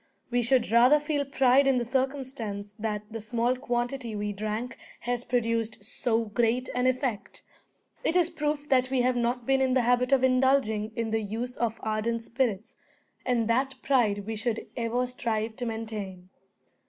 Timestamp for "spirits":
12.23-12.73